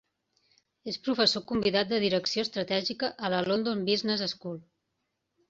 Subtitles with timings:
[0.91, 4.59] És professor convidat de Direcció Estratègica a la London Business School.